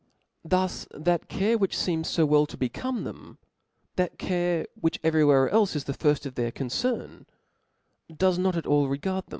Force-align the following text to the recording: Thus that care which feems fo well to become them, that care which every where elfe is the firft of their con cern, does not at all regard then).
Thus 0.43 0.87
that 0.95 1.29
care 1.29 1.59
which 1.59 1.75
feems 1.77 2.15
fo 2.15 2.25
well 2.25 2.47
to 2.47 2.57
become 2.57 3.03
them, 3.03 3.37
that 3.97 4.17
care 4.17 4.65
which 4.73 4.99
every 5.03 5.23
where 5.23 5.47
elfe 5.49 5.75
is 5.75 5.83
the 5.83 5.93
firft 5.93 6.25
of 6.25 6.33
their 6.33 6.51
con 6.51 6.69
cern, 6.69 7.27
does 8.11 8.39
not 8.39 8.55
at 8.57 8.65
all 8.65 8.87
regard 8.87 9.25
then). 9.27 9.29